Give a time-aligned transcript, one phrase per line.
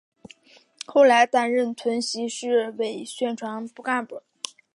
[0.87, 4.23] 后来担任屯溪市委宣传部干部。